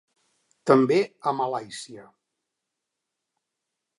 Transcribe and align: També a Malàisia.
També 0.69 0.97
a 1.31 1.33
Malàisia. 1.41 2.07